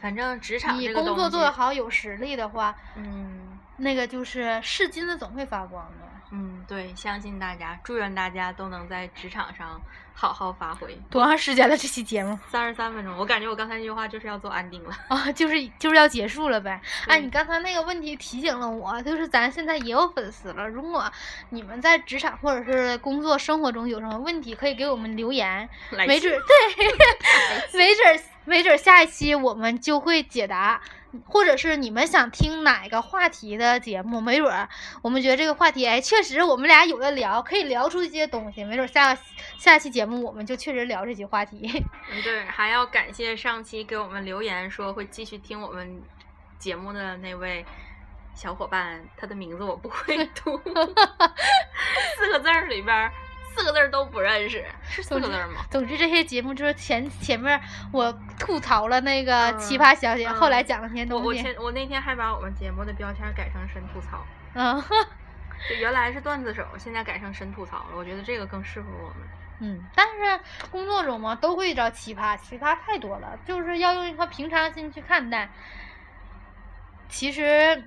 [0.00, 6.19] 反正职场你工作做得，好，有实力的话，嗯那个就是是金子总会发光的。
[6.32, 9.80] 嗯，对，相信大家，祝愿大家都能在职场上
[10.14, 10.96] 好好发挥。
[11.10, 11.76] 多长时间了？
[11.76, 14.96] 这期节目三十三分钟，我感觉我刚才那句话就是要做安定了。
[15.08, 16.80] 啊，就是就是要结束了呗。
[17.06, 20.68] 哎，对你刚才那个问题提醒了我，就是咱现在也有粉丝了。
[20.68, 21.10] 如果
[21.48, 25.68] 你们在职场或者是工作生活中有什么问题，可以给我们留言，
[26.06, 30.80] 没准儿对，没准儿没准下一期我们就会解答。
[31.26, 34.68] 或者是你们想听哪个话题的节目，没准儿
[35.02, 39.18] 我们觉得这个话题，哎，确实我们俩有的聊，可以聊出一些东西，没准儿下
[39.58, 41.68] 下期节目我们就确实聊这些话题。
[42.12, 46.00] 嗯，对，还要感谢上期给我们留言说会继续听我们
[46.60, 47.66] 节目的那位
[48.36, 50.56] 小伙伴，他的名字我不会 读，
[52.16, 53.12] 四个字儿里边儿
[53.54, 55.64] 四个字都不认识，是四个字吗？
[55.70, 57.60] 总之，这些节目就是前前面
[57.92, 61.26] 我吐槽了那个嗯奇葩小姐，嗯后来讲了些我东西。
[61.26, 64.82] 我前我那天还把我们节目的标签改成神吐槽， 嗯
[65.68, 67.96] 就原来是段子手，现在改成神吐槽了。
[67.96, 69.28] 我觉得这个更适合我们。
[69.62, 70.40] 嗯，但是
[70.70, 75.50] 工作中嘛，都会遇到奇葩，奇葩太多了，就是要用一颗平常心去看待。
[77.10, 77.84] 其实，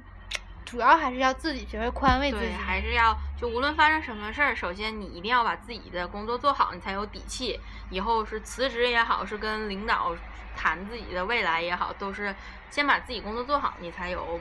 [0.74, 2.54] 主要还是要自己学会宽慰自己对，。
[2.56, 7.60] 还是要就无论发生什么事儿，首先你一定要把自己的工作做好，你才有底气。
[7.92, 10.16] 以后是辞职也好，是跟领导
[10.58, 12.36] 谈自己的未来也好，都是
[12.72, 14.40] 先把自己工作做好，你才有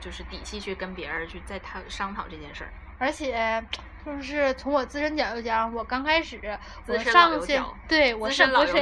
[0.00, 2.70] 就是底气去跟别人去再谈商讨这件事儿。
[2.98, 3.60] 而且
[4.04, 6.40] 就是从我自身角度讲，我刚开始
[6.86, 8.72] 我上学，对我上不是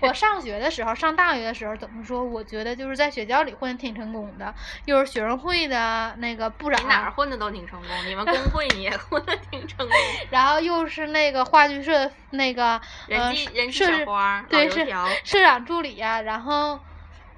[0.00, 2.24] 我上学的时候，上大学的时候怎么说？
[2.24, 4.52] 我觉得就是在学校里混的挺成功的，
[4.84, 9.96] 又是学生会的那个部长，你哪儿混的都挺成功，你们工会你也 混的挺成功，
[10.30, 13.34] 然后又是那个话剧社那个人呃
[13.70, 14.88] 社小花，老对是。
[15.24, 16.80] 社长助理呀、然后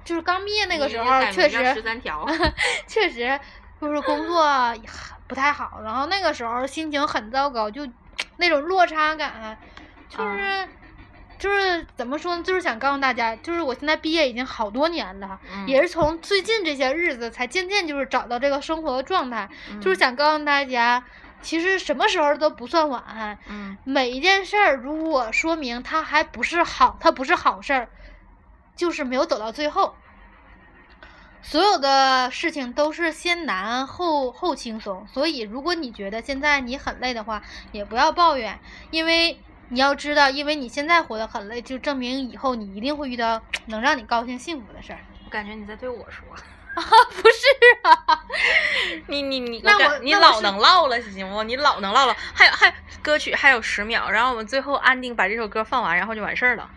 [0.03, 2.25] 就是刚毕业那个时候， 确实三条，
[2.87, 3.39] 确实
[3.81, 4.89] 就是工作也
[5.27, 7.87] 不太好，然后那个时候心情很糟糕，就
[8.37, 9.57] 那种落差感，
[10.07, 10.67] 就是、啊
[11.39, 12.43] 就是怎么说呢？
[12.43, 19.49] 就是想告诉大家，就是我现在毕业已经好多年了，嗯也是从最近这些日子才渐渐就是找到这个生活的状态，
[19.81, 21.03] 就是嗯想告诉大家，
[21.41, 23.39] 其实什么时候都不算晚。
[23.49, 27.89] 嗯每一件事儿，如果说明它还不是好，它不是好事儿，
[28.75, 29.95] 就是没有走到最后。
[31.43, 38.59] 所有的事情都是先难后后轻松，所以如果你觉得现在你很累的话，也不要抱怨，
[38.91, 39.39] 因为
[39.69, 44.99] 你要知道，因为你现在活得很累，就证明以后你一定会遇到能让你高兴幸福的事儿。
[45.25, 46.25] 我感觉你在对我说。
[46.73, 46.81] 啊
[47.21, 47.45] 不是
[47.83, 48.23] 啊，
[49.07, 51.43] 你你你，那我你老能唠了，行不？
[51.43, 56.69] 你老能唠了，还有还歌曲还有十秒，然后我们最后安定把这首歌放完，然后就完事儿了。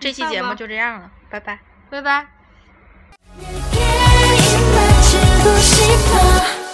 [0.00, 1.60] 这期节目就这样了，拜拜。
[1.88, 2.26] 拜拜。
[5.54, 6.65] 싶어.